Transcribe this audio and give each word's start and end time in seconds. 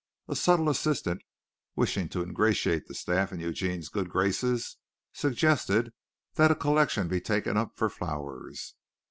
A 0.27 0.35
subtle 0.35 0.67
assistant, 0.67 1.21
wishing 1.75 2.09
to 2.09 2.23
ingratiate 2.23 2.87
the 2.87 2.95
staff 2.95 3.31
in 3.31 3.39
Eugene's 3.39 3.87
good 3.89 4.09
graces, 4.09 4.77
suggested 5.13 5.93
that 6.33 6.49
a 6.49 6.55
collection 6.55 7.07
be 7.07 7.21
taken 7.21 7.55
up 7.55 7.77
for 7.77 7.87
flowers. 7.87 8.73